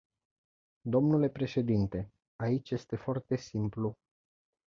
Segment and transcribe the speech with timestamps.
[0.81, 3.97] Domnule președinte, aici este foarte simplu.